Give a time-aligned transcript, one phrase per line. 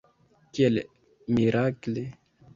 [0.57, 0.79] Kiel
[1.35, 2.09] mirakle!